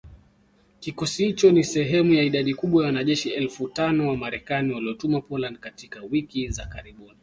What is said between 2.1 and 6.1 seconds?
ya idadi kubwa ya wanajeshi elfu tano wa Marekani waliotumwa Poland katika